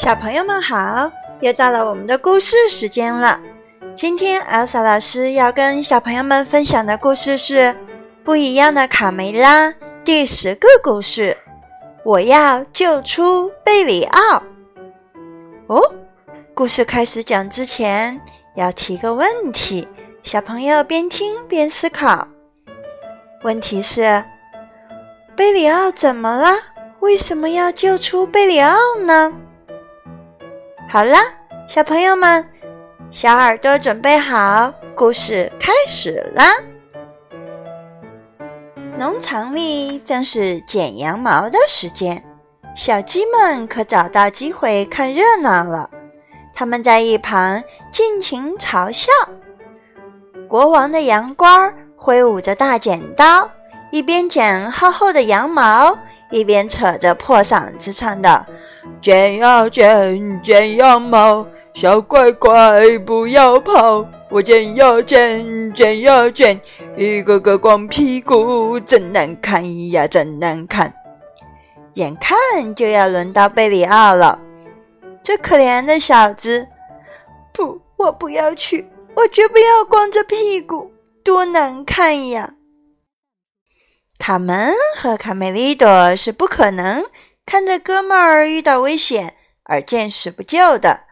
[0.00, 3.38] 小朋友们好，又到了我们的故事时间了。
[3.94, 7.54] 今天艾莎老师要跟小朋友们分享的故事是
[8.24, 9.68] 《不一样的卡梅拉》
[10.02, 11.36] 第十个故事。
[12.02, 14.42] 我要救出贝里奥。
[15.66, 15.82] 哦，
[16.54, 18.18] 故事开始讲之前
[18.56, 19.86] 要提个问题，
[20.22, 22.26] 小朋友边听边思考。
[23.42, 24.24] 问题是：
[25.36, 26.56] 贝里奥怎么了？
[27.00, 29.34] 为什么要救出贝里奥呢？
[30.92, 31.20] 好啦，
[31.68, 32.44] 小朋友们，
[33.12, 36.52] 小耳朵准备好，故事开始啦！
[38.98, 42.24] 农场里正是剪羊毛的时间，
[42.74, 45.88] 小鸡们可找到机会看热闹了。
[46.52, 47.62] 他们在一旁
[47.92, 49.12] 尽情嘲笑。
[50.48, 53.48] 国王的羊倌挥舞着大剪刀，
[53.92, 55.96] 一边剪厚厚的羊毛，
[56.32, 58.44] 一边扯着破嗓子唱道。
[59.02, 64.06] 剪呀剪，剪羊毛，小乖乖不要跑。
[64.30, 66.60] 我剪呀剪，剪呀剪，
[66.96, 70.92] 一个个光屁股，真难看呀，真难看。
[71.94, 72.36] 眼看
[72.74, 74.38] 就要轮到贝里奥了，
[75.22, 76.66] 这可怜的小子，
[77.52, 80.90] 不，我不要去，我绝不要光着屁股，
[81.24, 82.54] 多难看呀！
[84.18, 87.02] 卡门和卡梅利多是不可能。
[87.50, 91.08] 看着哥们儿遇到危险而见死不救的，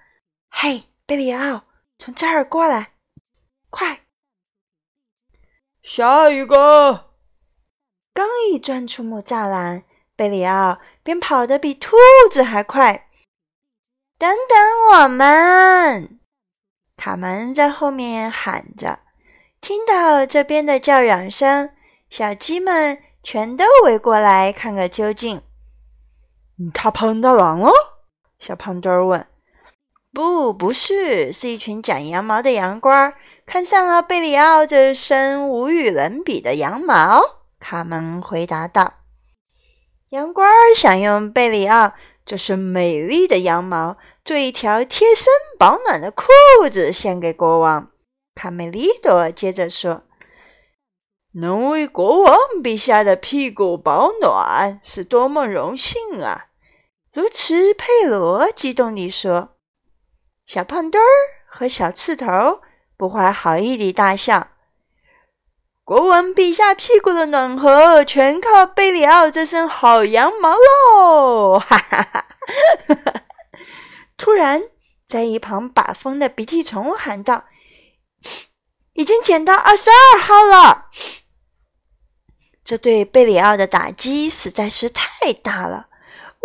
[0.48, 1.64] 嘿，贝里奥，
[1.98, 2.92] 从这儿过来，
[3.70, 4.03] 快！
[5.83, 7.11] 下一个！
[8.14, 9.83] 刚一钻出木栅栏，
[10.14, 11.97] 贝里奥便跑得比兔
[12.31, 13.09] 子还快。
[14.16, 16.20] 等等我们！
[16.97, 19.00] 卡门在后面喊着。
[19.61, 21.75] 听到这边的叫嚷声，
[22.09, 25.42] 小鸡们全都围过来看个究竟。
[26.75, 27.70] 他碰到狼了？
[28.39, 29.27] 小胖墩儿问。
[30.12, 33.15] “不，不是，是一群剪羊毛的羊倌
[33.47, 37.22] 看上了贝里奥这身无与伦比的羊毛。”
[37.60, 38.94] 卡门回答道。
[40.10, 40.43] “羊倌
[40.77, 41.93] 想用贝里奥
[42.25, 45.27] 这身美丽的羊毛做一条贴身
[45.59, 46.27] 保暖的裤
[46.71, 47.91] 子献给国王。”
[48.34, 50.03] 卡梅利多接着说。
[51.34, 56.47] 能为国王陛下的屁股保暖，是多么荣幸啊！
[57.12, 59.56] 如此，佩罗激动地说
[60.46, 61.06] ：“小胖墩儿
[61.46, 62.60] 和小刺头
[62.96, 64.48] 不怀好意地大笑。
[65.84, 72.24] 国王陛下屁股的暖和，全靠贝里奥这身好羊毛喽！”哈哈哈！
[74.16, 74.62] 突然，
[75.06, 77.44] 在一旁把风的鼻涕虫喊道。
[78.94, 80.88] 已经捡到二十二号了，
[82.64, 85.88] 这对贝里奥的打击实在是太大了。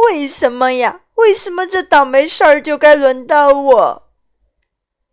[0.05, 1.01] 为什么呀？
[1.15, 4.09] 为什么这倒霉事儿就该轮到我？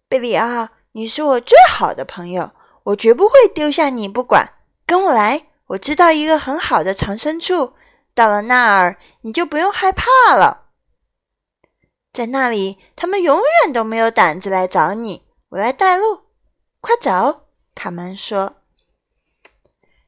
[0.09, 2.51] 贝里奥，你是我最好的朋友，
[2.85, 4.55] 我绝不会丢下你不管。
[4.87, 7.75] 跟我来，我知道一个很好的藏身处，
[8.15, 10.69] 到了那儿你就不用害怕了。
[12.13, 15.27] 在那里，他们永远都没有胆子来找你。
[15.51, 16.23] 我来带路。
[16.81, 17.49] 快走！
[17.75, 18.57] 卡门说。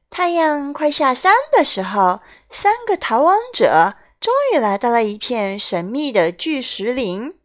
[0.09, 7.37] 太阳快下山的时候，三个逃亡者终于来到了一片神秘的巨石林。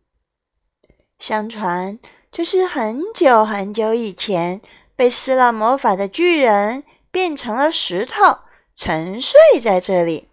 [1.19, 1.99] 相传，
[2.31, 4.61] 这是很久很久以前
[4.95, 8.43] 被施了魔法的巨人变成了石头，
[8.77, 10.29] 沉睡在这里。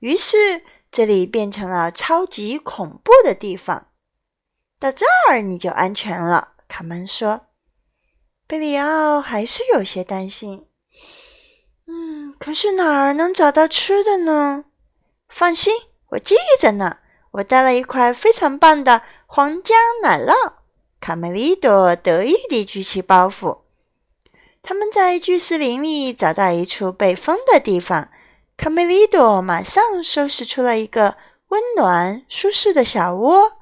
[0.00, 3.86] 于是，这里变成了超级恐怖的地方。
[4.78, 7.46] 到这儿你就安全了，卡门说。
[8.46, 10.66] 贝里奥还是有些担心。
[11.86, 14.66] 嗯，可是哪儿能找到吃的呢？
[15.30, 15.72] 放心，
[16.08, 16.98] 我记着呢。
[17.30, 20.54] 我带了一块非常棒的皇家奶酪。
[21.00, 23.60] 卡梅利多得意地举起包袱。
[24.62, 28.10] 他们在巨石林里找到一处被封的地方。
[28.56, 31.16] 卡梅利多马上收拾出了一个
[31.48, 33.52] 温暖舒适的小窝，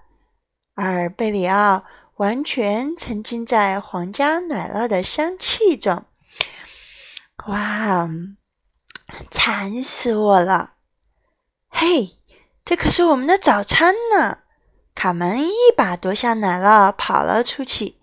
[0.74, 1.84] 而贝里奥。
[2.16, 6.04] 完全沉浸在皇家奶酪的香气中，
[7.46, 8.08] 哇，
[9.30, 10.72] 馋死我了！
[11.68, 12.16] 嘿，
[12.64, 14.38] 这可是我们的早餐呢！
[14.94, 17.96] 卡门一把夺下奶酪，跑了出去。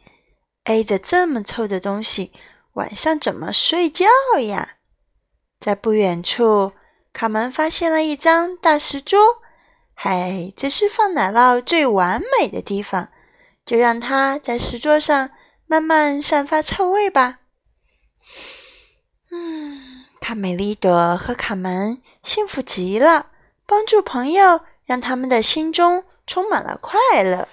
[0.63, 2.31] 挨着这么臭的东西，
[2.73, 4.07] 晚上怎么睡觉
[4.39, 4.77] 呀？
[5.59, 6.73] 在不远处，
[7.13, 9.19] 卡门发现了一张大石桌。
[9.93, 13.09] 嗨，这是放奶酪最完美的地方。
[13.65, 15.31] 就让它在石桌上
[15.65, 17.39] 慢慢散发臭味吧。
[19.31, 23.31] 嗯，卡梅利多和卡门幸福极了，
[23.65, 27.47] 帮助朋友让他们的心中充满了快乐。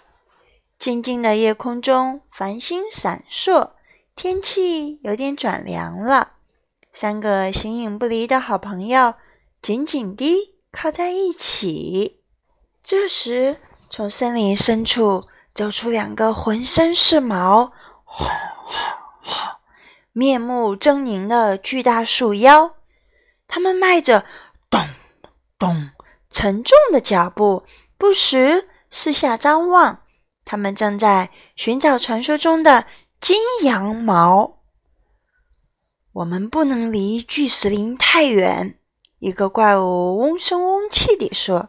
[0.79, 3.71] 静静的夜空中，繁星闪烁，
[4.17, 6.33] 天气有点转凉了。
[6.91, 9.15] 三个形影不离的好朋友
[9.63, 12.21] 紧紧地靠在一起。
[12.83, 13.57] 这时，
[13.89, 15.25] 从森林深处
[15.55, 17.73] 走出两个浑身是毛、
[20.13, 22.75] 面目狰狞的巨大树妖。
[23.47, 24.27] 他们迈着
[24.69, 24.81] 咚
[25.59, 25.91] 咚
[26.33, 27.63] 沉重的脚步，
[27.97, 30.01] 不时四下张望。
[30.45, 32.87] 他们正在寻找传说中的
[33.21, 34.59] 金羊毛。
[36.13, 38.79] 我们不能离巨石林太远。
[39.19, 41.69] 一个怪物嗡声嗡气地说：“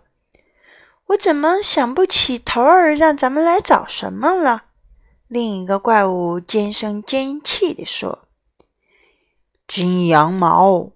[1.07, 4.63] 我怎么想不起头儿让咱们来找什么了？”
[5.30, 8.27] 另一个怪物尖声尖气地说
[9.68, 10.92] ：“金羊毛。”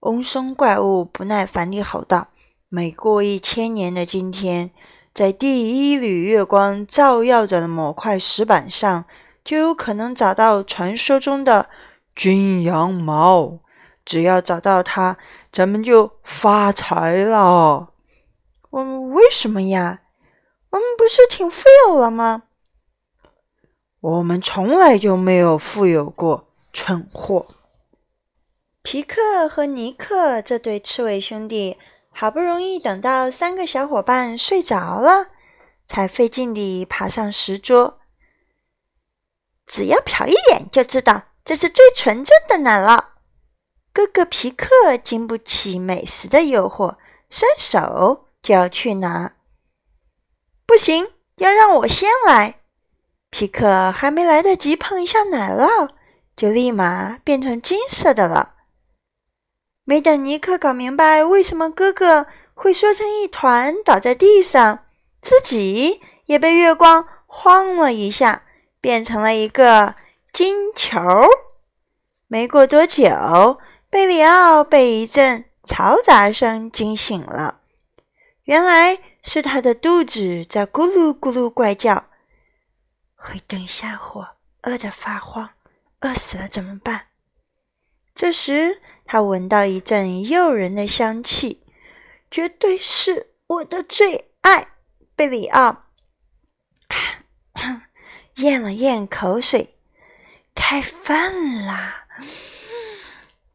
[0.00, 2.28] 嗡声怪物不耐烦地吼道
[2.70, 4.70] ：“每过一千年的今天，
[5.14, 9.06] 在第一缕月光照耀着的某块石板上，
[9.42, 11.70] 就有可能找到传说中的
[12.14, 13.60] 金羊毛。
[14.04, 15.16] 只要找到它，
[15.50, 17.94] 咱们就发财了。
[18.68, 20.02] ”“我们为什么呀？
[20.68, 22.42] 我们不是挺富有了吗
[24.00, 27.46] ？”“我们从来就没有富有过，蠢货。”
[28.84, 31.78] 皮克和尼克这对刺猬兄弟
[32.20, 35.28] 好不容易等到三个小伙伴睡着了，
[35.86, 38.00] 才费劲地爬上石桌。
[39.64, 43.00] 只要瞟一眼就知道这是最纯正的奶酪。
[43.92, 46.96] 哥哥皮克经不起美食的诱惑，
[47.30, 49.36] 伸手就要去拿。
[50.66, 52.62] 不行，要让我先来。
[53.30, 55.88] 皮克还没来得及碰一下奶酪，
[56.34, 58.56] 就立马变成金色的了。
[59.88, 64.84] 没等尼克搞明白为什么哥哥会缩成一团倒在地上，
[65.18, 68.42] 自己也被月光晃了一下，
[68.82, 69.94] 变成了一个
[70.30, 71.00] 金球。
[72.26, 73.58] 没过多久，
[73.88, 77.60] 贝里奥被一阵嘈杂声惊醒了，
[78.44, 82.04] 原来是他的肚子在咕噜咕噜怪叫。
[83.16, 85.48] 黑灯瞎火，饿得发慌，
[86.00, 87.06] 饿死了怎么办？
[88.14, 88.82] 这时。
[89.10, 91.62] 他闻到一阵诱人的香气，
[92.30, 94.74] 绝对是我的最爱。
[95.16, 95.84] 贝里奥
[98.36, 99.76] 咽了咽口水，
[100.54, 102.06] 开饭啦，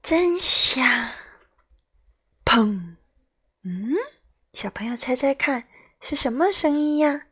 [0.01, 1.11] 真香！
[2.44, 2.95] 砰！
[3.63, 3.94] 嗯，
[4.53, 5.67] 小朋友猜猜看
[6.01, 7.27] 是什么声音呀？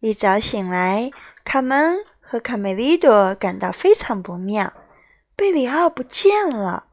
[0.00, 1.10] 一早醒来，
[1.42, 4.74] 卡门和卡梅利多感到非常不妙，
[5.34, 6.88] 贝里奥不见了。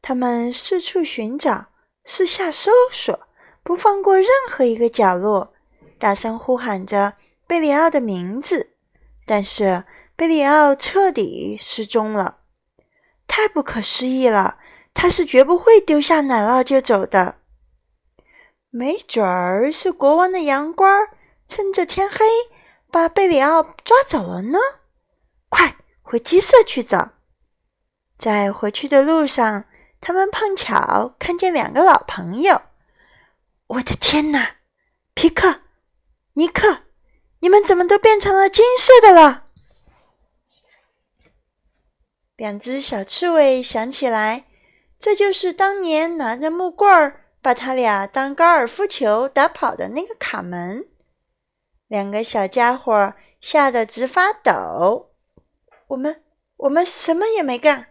[0.00, 1.66] 他们四处寻找，
[2.04, 3.28] 四下搜索，
[3.62, 5.52] 不放过任何一个角落，
[5.98, 7.14] 大声呼喊着
[7.46, 8.74] 贝里奥的名字。
[9.26, 9.84] 但是
[10.16, 12.38] 贝里奥彻底失踪了，
[13.26, 14.58] 太不可思议了！
[14.94, 17.36] 他是绝不会丢下奶酪就走的。
[18.70, 20.84] 没准儿是国王的羊倌
[21.46, 22.24] 趁着天黑
[22.90, 24.58] 把贝里奥抓走了呢。
[25.48, 27.10] 快回鸡舍去找！
[28.16, 29.66] 在回去的路上。
[30.00, 32.62] 他们碰巧看见两个老朋友。
[33.66, 34.56] 我的天哪，
[35.14, 35.62] 皮克、
[36.34, 36.84] 尼克，
[37.40, 39.44] 你们怎么都变成了金色的了？
[42.36, 44.44] 两只小刺猬想起来，
[44.98, 50.88] 这就是当年拿着木棍儿把他俩当高尔夫球打跑的那个卡门。
[51.88, 55.10] 两个小家伙吓得直发抖。
[55.88, 56.22] 我们，
[56.56, 57.88] 我们什么也没干。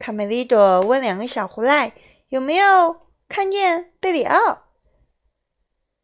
[0.00, 1.92] 卡梅利多问两个小胡赖
[2.30, 4.62] 有没有看见贝里奥？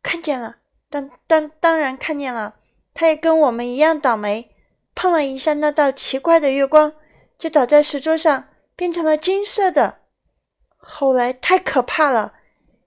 [0.02, 0.56] 看见了，
[0.90, 2.56] 当当当然看见了。
[2.92, 4.54] 他也跟我们一样倒霉，
[4.94, 6.92] 碰了一下那道奇怪的月光，
[7.38, 10.00] 就倒在石桌上，变成了金色的。
[10.76, 12.34] 后来太可怕了。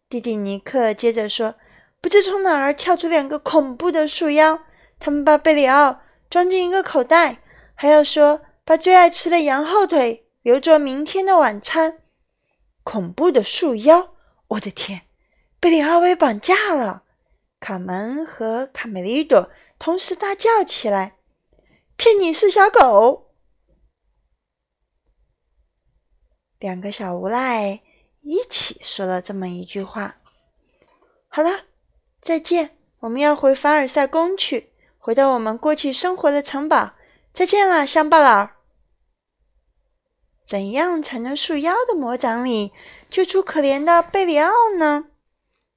[0.08, 1.56] 弟弟尼克接着说
[2.00, 4.60] ：“不知从哪儿跳出两个恐怖的树妖，
[5.00, 7.40] 他们把贝里奥装进一个口袋，
[7.74, 12.02] 还要说把最爱吃的羊后腿。”留着明天的晚餐。
[12.84, 14.16] 恐怖的树妖！
[14.48, 15.02] 我的天，
[15.60, 17.04] 贝里奥被绑架了！
[17.60, 21.18] 卡门和卡梅利多同时大叫起来
[21.98, 23.32] ：“骗你是小狗！”
[26.58, 27.82] 两个小无赖
[28.22, 30.18] 一起说了这么一句话。
[31.28, 31.66] 好了，
[32.22, 32.78] 再见！
[33.02, 36.96] 我们要回凡尔赛宫去，回到我们过去生活的城堡。
[37.32, 38.50] 再见了，乡巴佬！
[40.50, 42.74] 怎样才能树妖的魔掌里
[43.08, 45.06] 救出可怜的贝里奥呢？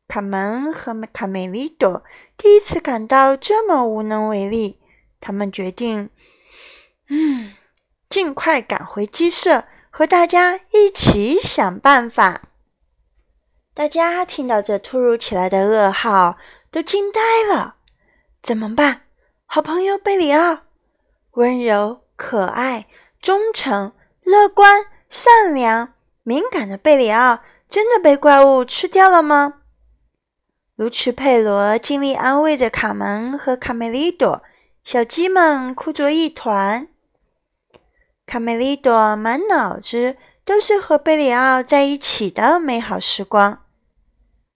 [0.08, 2.02] 卡门和卡梅利多
[2.38, 4.80] 第一次感到这么无能为力，
[5.20, 6.08] 他们决定，
[7.10, 7.52] 嗯，
[8.08, 12.40] 尽快赶回鸡舍，和大家一起想办法。
[13.74, 16.38] 大家听到这突如其来的噩耗，
[16.70, 17.20] 都惊呆
[17.54, 17.76] 了。
[18.42, 19.02] 怎么办？
[19.44, 20.60] 好朋友贝里奥，
[21.32, 22.86] 温柔、可爱、
[23.20, 29.60] 忠诚、乐观、善良、敏感的贝里奥，真的被怪物吃掉了吗？
[30.76, 34.42] 卢奇佩罗尽力安慰着卡门和卡梅利多，
[34.82, 36.88] 小鸡们哭作一团。
[38.24, 43.64] 卡梅利多满脑子都是和贝里奥在一起的美好时光。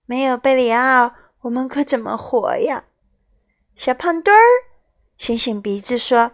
[0.07, 2.85] 没有贝里奥，我们可怎么活呀？
[3.75, 4.41] 小胖墩儿
[5.19, 6.33] 醒醒鼻子说：“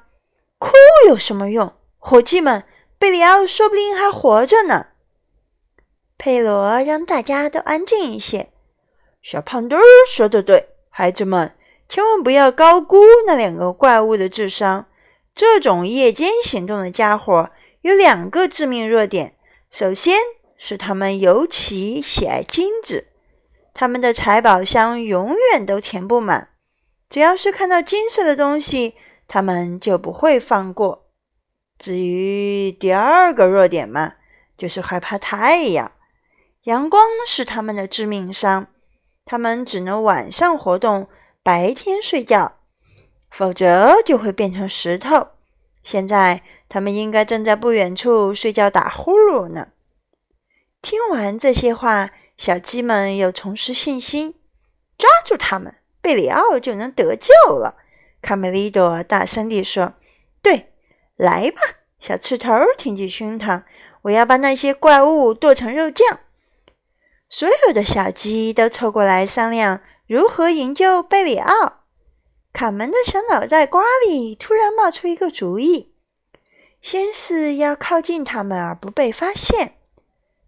[0.59, 0.71] 哭
[1.09, 1.73] 有什么用？
[1.99, 2.65] 伙计们，
[3.03, 4.87] 贝里奥说不定还活着呢。”
[6.17, 8.51] 佩罗让大家都安静一些。
[9.21, 11.53] 小胖墩儿说的对，孩子们
[11.89, 14.87] 千万不要高估那两个怪物的智商。
[15.35, 19.35] 这种夜间行动的家伙有两个致命弱点：
[19.69, 20.17] 首先
[20.57, 23.09] 是他们尤其喜爱金子，
[23.75, 26.51] 他们的财宝箱永远都填不满。
[27.11, 28.95] 只要是看到金色的东西，
[29.27, 31.02] 他们就不会放过。
[31.83, 34.15] 至于第二个弱点嘛，
[34.57, 35.91] 就是害怕太阳，
[36.62, 38.69] 阳光是他们的致命伤。
[39.25, 41.09] 他们只能晚上活动，
[41.43, 42.59] 白天睡觉，
[43.29, 45.31] 否则就会变成石头。
[45.83, 49.67] 现在他们应该正在不远处睡觉打呼噜呢。
[50.81, 54.37] 听完这些话，小鸡们又重拾信心。
[54.97, 57.75] 抓住他们，贝里奥就能得救了。
[58.21, 59.95] 卡梅利多大声地说
[60.41, 60.72] ：“对，
[61.23, 61.61] 来吧，
[62.00, 63.62] 小刺头，挺起胸膛，
[64.02, 66.19] 我要把那些怪物剁成肉酱。”
[67.31, 71.85] 所有的小鸡都凑过来商量如何营救贝里奥。
[72.52, 75.95] 卡门的小脑袋瓜里突然冒出一个主意：
[76.83, 79.76] 先是要靠近他们而不被发现，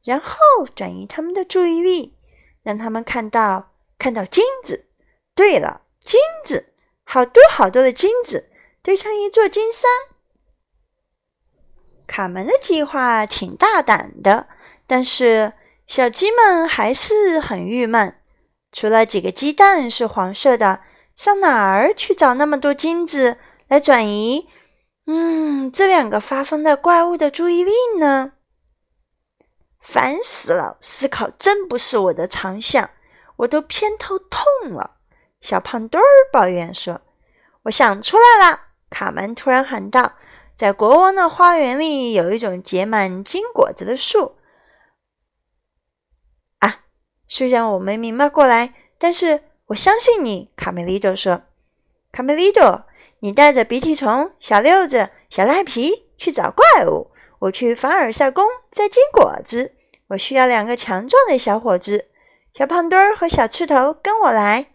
[0.04, 0.37] 然后
[0.75, 2.16] 转移他们的注意力，
[2.62, 4.87] 让他们看到看到金子。
[5.35, 8.50] 对了，金子，好多好多的金子
[8.83, 9.88] 堆成一座金山。
[12.07, 14.47] 卡门的计划挺大胆的，
[14.87, 15.53] 但是。
[15.87, 18.17] 小鸡们还是很郁闷，
[18.73, 20.81] 除了几个鸡蛋是黄色的，
[21.15, 23.37] 上哪儿去找那么多金子
[23.69, 24.49] 来转移？
[25.07, 28.33] 嗯，这两个发疯的怪物的注意力呢？
[29.79, 30.79] 烦死了！
[30.81, 32.89] 思考真不是我的长项，
[33.37, 34.93] 我都偏头痛了。
[35.43, 37.03] 小胖墩儿抱怨说
[37.65, 38.59] ：“我想出来了！”
[38.89, 40.15] 卡门突然喊道
[40.57, 44.37] ：“在国王的花园里有一种结满金果子的树。”
[46.61, 46.85] 啊
[47.29, 51.43] 虽然我没明白过来，但是我相信你。”卡梅利多说。
[52.13, 52.87] “卡梅利多，
[53.19, 59.75] 你带着鼻涕虫、小六子、小赖皮去找怪物，我去凡尔赛宫摘金果子。
[60.09, 62.11] 我需要两个强壮的小伙子，
[62.53, 64.75] 小胖墩儿和小刺头，跟我来。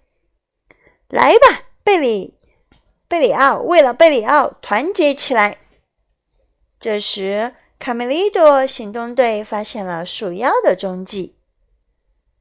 [1.07, 2.37] 来吧，贝里，
[3.07, 5.57] 贝里奥，为了贝里奥，团结起来！”
[6.79, 11.35] 这时，卡梅利多行动队发现了鼠妖的踪迹。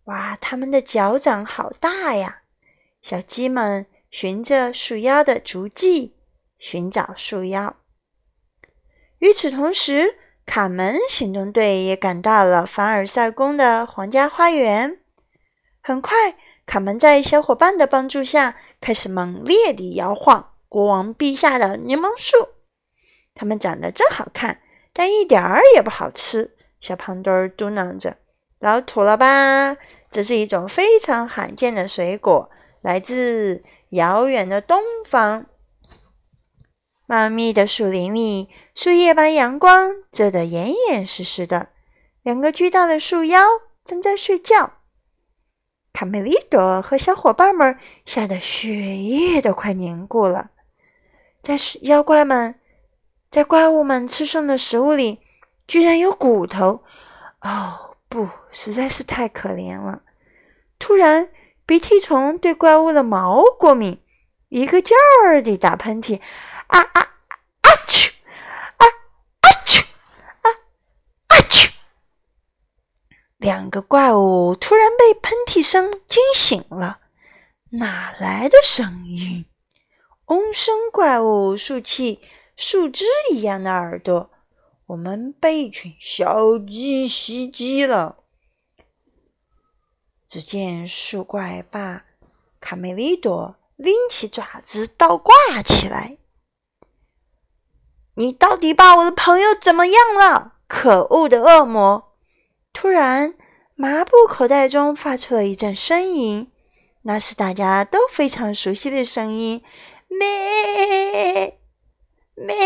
[0.04, 2.42] 哇，它们的脚掌好大呀！
[3.02, 6.14] 小鸡们循着树妖的足迹
[6.56, 7.74] 寻找树妖。
[9.18, 10.16] 与此同时，
[10.46, 15.00] 卡门行动队也赶到了凡尔赛宫的皇家花园。
[15.82, 22.36] 很快，卡门在小伙伴的帮助下开始猛烈地摇晃国王陛下的柠檬树。
[23.38, 24.60] 它们长得真好看，
[24.92, 26.56] 但一点儿也不好吃。
[26.80, 28.16] 小胖墩儿嘟囔着
[28.58, 29.76] ：“老土了吧？”
[30.10, 35.46] 这是一种非常罕见的水果，来自遥远的东方。
[37.06, 41.68] 茂密的树林里，树叶把阳光遮得严严实实的。
[42.22, 43.44] 两个巨大的树妖
[43.84, 44.72] 正在睡觉。
[45.92, 50.50] 卡梅利多和小伙伴们吓得血液都快凝固了。
[51.40, 52.57] 在妖怪们，
[53.30, 55.20] 在怪物们吃剩的食物里，
[55.66, 56.82] 居然有骨头！
[57.40, 57.84] 哦。
[58.10, 60.00] 不，实在是太可怜了。
[60.78, 61.30] 突然，
[61.66, 64.02] 鼻涕虫对怪物的毛过敏，
[64.48, 66.18] 一个劲儿地打喷嚏，
[66.68, 67.68] 啊啊啊！
[67.86, 68.10] 嚏！
[68.78, 68.86] 啊
[69.40, 69.84] 啊嚏！
[70.40, 70.48] 啊
[71.26, 71.68] 啊嚏！
[73.36, 77.00] 两个怪物突然被喷嚏声惊醒了，
[77.72, 79.44] 哪来的声音？
[80.28, 82.22] 嗡声怪物竖起
[82.58, 84.30] 树枝一样的耳朵。
[84.86, 88.16] 我们被一群小鸡袭击了！
[90.28, 92.04] 只见树怪把
[92.58, 96.18] 卡梅利多拎起爪子倒挂起来。
[98.14, 100.54] 你到底把我的朋友怎么样了？
[100.66, 102.16] 可恶的恶魔！
[102.72, 103.34] 突然，
[103.76, 106.50] 麻布口袋中发出了一阵呻吟，
[107.02, 109.62] 那是大家都非常熟悉的声音：
[110.08, 111.57] 咩
[112.38, 112.56] 咩！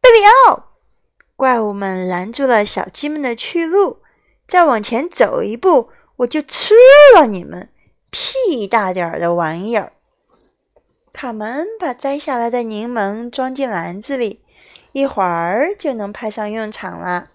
[0.00, 0.64] 贝里奥！
[1.36, 3.98] 怪物们拦住了小鸡们的去路，
[4.46, 6.74] 再往前走一步，我就吃
[7.14, 7.70] 了你们！
[8.10, 9.92] 屁大点儿的玩意儿！
[11.12, 14.42] 卡门把摘下来的柠檬装进篮子里，
[14.92, 17.28] 一会儿就能派上用场了。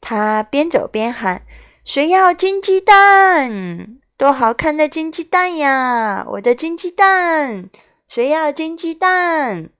[0.00, 1.42] 他边走边喊
[1.84, 3.98] ：“谁要金鸡蛋？
[4.16, 6.24] 多好看的金鸡蛋呀！
[6.30, 7.68] 我的金鸡蛋！
[8.06, 9.70] 谁要金鸡蛋？”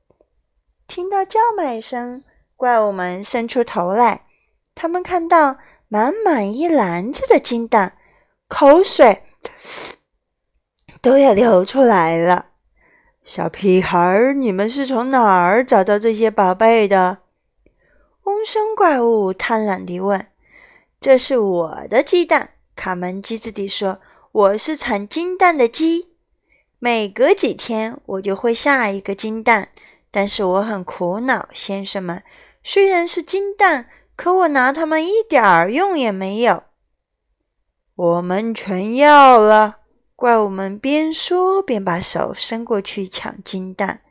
[0.86, 2.22] 听到叫卖声，
[2.56, 4.26] 怪物们伸出头来，
[4.74, 5.56] 他们看到
[5.88, 7.96] 满满一篮子的金蛋，
[8.48, 9.24] 口水
[11.00, 12.46] 都要流出来了。
[13.24, 17.18] 小屁孩儿，你们是从哪儿找到这些宝贝的？
[18.24, 20.26] 嗡声怪物贪婪地问。
[21.00, 24.00] “这是我的鸡蛋。”卡门机智地说
[24.32, 26.13] ，“我是产金蛋的鸡，
[26.84, 29.70] 每隔几天我就会下一个金蛋。
[30.10, 32.22] 但是我很苦恼，先生们，
[32.62, 36.64] 虽然是金蛋，可我拿它们一点儿用也没有。
[37.96, 39.78] 我们全要了。”
[40.14, 44.02] 怪物们边说边把手伸过去抢金蛋，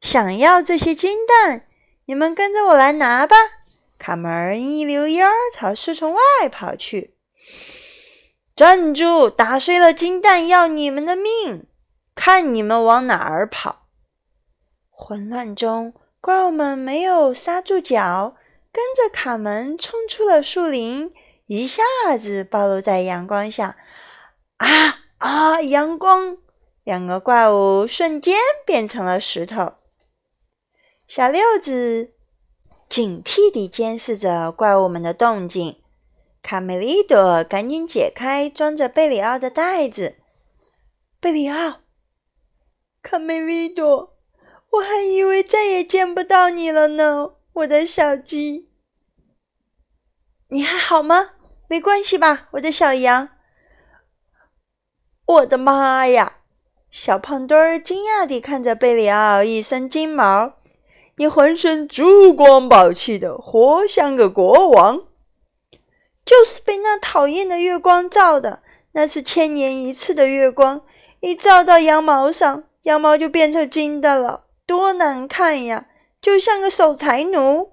[0.00, 1.66] 想要这些金蛋，
[2.06, 3.36] 你们跟着我来拿吧！
[3.96, 7.14] 卡门一溜烟儿朝树丛外跑去。
[8.56, 9.30] 站住！
[9.30, 11.64] 打碎了金蛋要你们的命！
[12.20, 13.86] 看你们往哪儿跑！
[14.90, 18.34] 混乱中，怪物们没有刹住脚，
[18.72, 21.14] 跟着卡门冲出了树林，
[21.46, 21.84] 一下
[22.20, 23.76] 子暴露在阳光下。
[24.56, 24.98] 啊！
[25.18, 25.62] 啊！
[25.62, 26.38] 阳光，
[26.82, 28.34] 两个怪物瞬间
[28.66, 29.74] 变成了石头。
[31.06, 32.14] 小六子
[32.88, 35.80] 警惕地监视着怪物们的动静。
[36.42, 40.16] 卡梅利多赶紧解开装着贝里奥的袋子。
[41.20, 41.78] 贝里奥，
[43.10, 44.18] 卡梅利多，
[44.68, 48.68] 我还以为再也见不到你了呢，我的小鸡。
[50.48, 51.30] 你还好吗？
[51.68, 53.30] 没关系吧，我的小羊。
[55.24, 56.40] 我的妈呀！
[56.90, 60.52] 小胖墩儿惊讶地看着贝里奥一身金毛，
[61.16, 65.06] 你浑身珠光宝气的，活像个国王。
[66.26, 70.82] 就是被那讨厌的月光照的，那是千年一次的月光，
[71.20, 75.88] 一照到羊毛上，羊毛就变成金的了，多难看呀！
[76.20, 77.72] 就像个守财奴。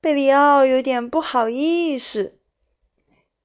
[0.00, 2.38] 贝里奥有点不好意思。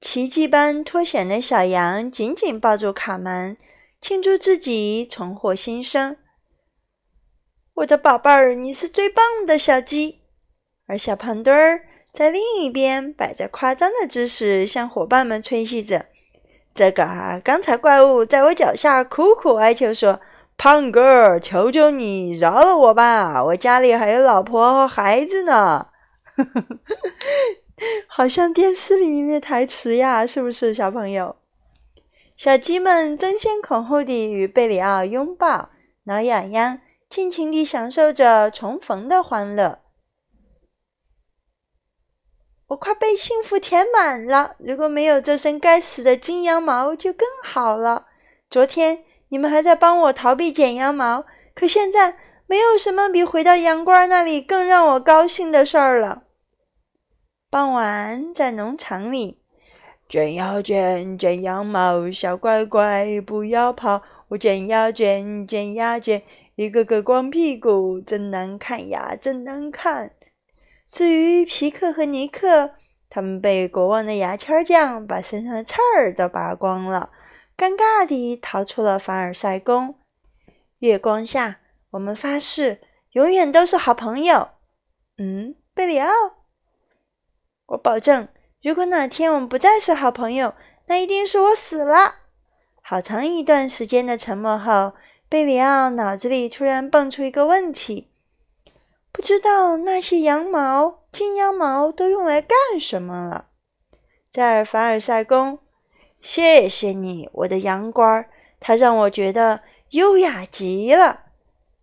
[0.00, 3.56] 奇迹般脱险的小羊紧紧抱住卡门，
[4.00, 6.16] 庆祝自己重获新生。
[7.74, 10.22] 我的宝贝儿，你是最棒的小鸡。
[10.86, 16.06] 而小胖墩儿在另一边摆着夸张的姿势，向伙伴们吹嘘着
[16.74, 20.20] ：“这个啊，刚才怪物在我脚下苦苦哀求说
[20.56, 25.88] ：‘胖哥，求求你饶了我吧，我家里还有老婆和孩子呢。
[28.06, 31.34] ’”好像电视里面的台词呀，是不是小朋友？
[32.36, 35.70] 小鸡们争先恐后地与贝里奥拥抱、
[36.04, 39.80] 挠痒痒，尽情地享受着重逢的欢乐。
[42.68, 48.06] 我快被幸福填满了，如果没有这身该死的金羊毛，就更好了。
[48.48, 56.24] 昨天你们还在帮我逃避剪羊毛，可现在没有什么比回到羊倌那里更让我高兴的事儿了。
[57.48, 59.40] 傍晚，在农场里，
[60.06, 64.02] 卷呀卷，卷羊毛，小乖乖不要跑。
[64.28, 66.20] 我卷呀卷，卷呀卷，
[66.56, 70.10] 一个个光屁股，真难看呀，真难看。
[70.90, 72.72] 至于皮克和尼克，
[73.08, 77.08] 他们被国王的牙签匠把身上的刺儿都拔光了，
[77.56, 79.98] 尴尬地逃出了凡尔赛宫。
[80.78, 81.60] 月光下，
[81.90, 82.80] 我们发誓
[83.12, 84.48] 永远都是好朋友。
[85.18, 86.10] 嗯，贝里奥。
[87.66, 88.28] 我保证，
[88.62, 90.54] 如果哪天我们不再是好朋友，
[90.86, 92.16] 那一定是我死了。
[92.82, 94.94] 好长一段时间的沉默后，
[95.28, 98.10] 贝里奥脑子里突然蹦出一个问题：
[99.12, 103.46] 不知道那些羊毛、金羊毛都用来干什么了？
[104.30, 105.58] 在凡尔赛宫，
[106.22, 108.24] 谢谢你，我的羊倌，
[108.58, 111.24] 它让我觉得优雅极了。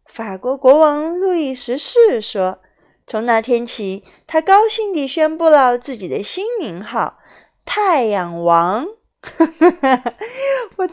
[0.06, 2.60] 法国国王路易十四说。
[3.06, 7.18] 从那天起，他高兴地宣布了自己的新名号——
[7.66, 8.86] 太阳王。
[10.78, 10.90] 我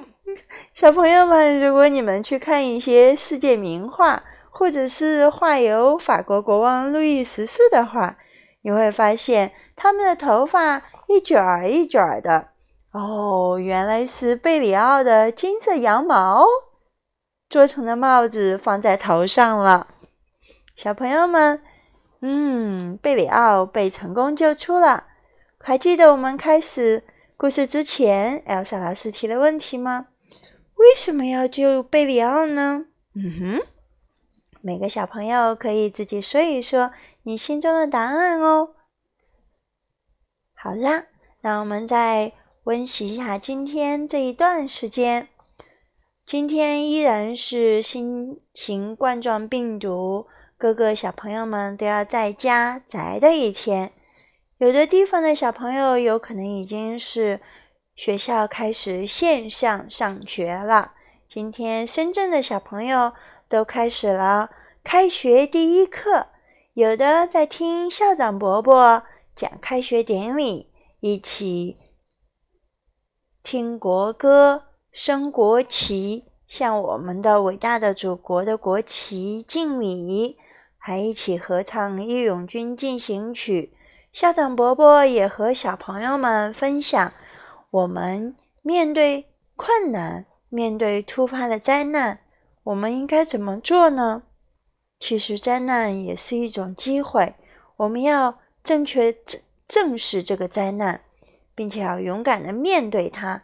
[0.73, 8.17] 小朋友们，如果你们去看一些世界名画，或者是画有法国国王路易十四的画，
[8.63, 12.49] 你会发现他们的头发一卷儿一卷儿的。
[12.97, 16.47] 哦，原来是贝里奥的金色羊毛
[17.51, 19.89] 做成的帽子放在头上了。
[20.75, 21.63] 小朋友们，
[22.23, 25.05] 嗯，贝里奥被成功救出了。
[25.59, 27.05] 还记得我们开始
[27.37, 30.07] 故事之前艾莎老师提的问题吗？
[30.77, 32.87] 为什么要救贝里奥呢？
[33.15, 33.67] 嗯哼，
[34.63, 36.93] 每个小朋友可以自己说一说
[37.25, 38.71] 你心中的答案哦。
[40.55, 41.05] 好啦，
[41.43, 42.33] 那我们再
[42.66, 45.29] 温习一下今天这一段时间。
[46.26, 50.26] 今天依然是新型冠状病毒。
[50.59, 53.92] 各个小朋友们都要在家宅的一天，
[54.59, 57.40] 有的地方的小朋友有可能已经是
[57.94, 60.94] 学校开始线上上学了。
[61.29, 63.12] 今天深圳的小朋友
[63.48, 64.50] 都开始了
[64.83, 66.26] 开学第一课，
[66.72, 69.05] 有的在听校长伯伯
[69.37, 71.76] 讲开学典礼，一起
[73.49, 80.37] 听国歌、升国旗，向我们的伟大的祖国的国旗敬礼。
[80.77, 83.73] 还一起合唱《义勇军进行曲》，
[84.11, 87.13] 校长伯伯也和小朋友们分享：
[87.71, 92.19] 我们面对困难、面对突发的灾难，
[92.65, 94.25] 我们应该怎么做呢？
[94.99, 97.37] 其实，灾难也是一种机会，
[97.77, 101.03] 我们要正确正正视这个灾难，
[101.57, 103.42] 并且要勇敢的面对它，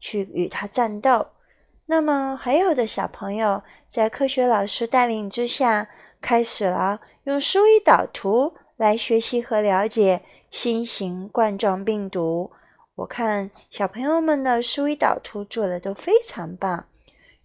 [0.00, 1.28] 去与它战斗。
[1.86, 5.88] 那么，还有的小朋友在科学老师带领之下。
[6.22, 10.20] 开始了用书一导图来学习和了解
[10.50, 12.50] 新型冠状病毒。
[12.96, 16.84] 我看小朋友们的书一导图做的都非常棒，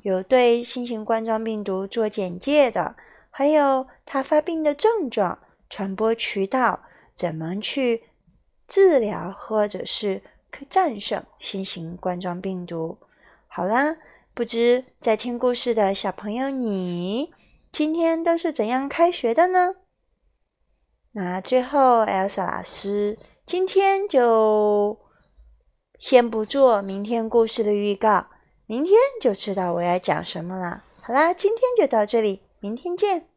[0.01, 2.97] 有对新型冠状病毒做简介的，
[3.32, 6.82] 还有它发病的症状、传播渠道、
[7.13, 8.04] 怎么去
[8.67, 10.21] 治疗或者是
[10.69, 12.97] 战胜新型冠状病毒。
[13.47, 13.97] 好啦，
[14.34, 17.34] 不知在听故事的小朋友你。
[17.71, 19.75] 今天都是怎样开学的呢？
[21.12, 24.97] 那最后，Elsa 老师今天就
[25.99, 28.28] 先不做明天故事的预告，
[28.65, 30.84] 明天就知道我要讲什么了。
[31.01, 33.28] 好啦，今天就到这里，明天见。